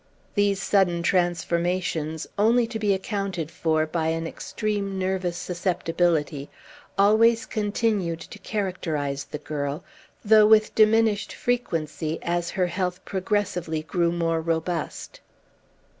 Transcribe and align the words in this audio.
These 0.33 0.59
sudden 0.59 1.03
transformations, 1.03 2.25
only 2.35 2.65
to 2.65 2.79
be 2.79 2.91
accounted 2.91 3.51
for 3.51 3.85
by 3.85 4.07
an 4.07 4.25
extreme 4.25 4.97
nervous 4.97 5.37
susceptibility, 5.37 6.49
always 6.97 7.45
continued 7.45 8.19
to 8.21 8.39
characterize 8.39 9.25
the 9.25 9.37
girl, 9.37 9.83
though 10.25 10.47
with 10.47 10.73
diminished 10.73 11.33
frequency 11.33 12.17
as 12.23 12.49
her 12.49 12.65
health 12.65 13.05
progressively 13.05 13.83
grew 13.83 14.11
more 14.11 14.41
robust. 14.41 15.19